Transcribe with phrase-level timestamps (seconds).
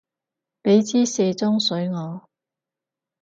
[0.63, 2.27] 畀枝卸妝水我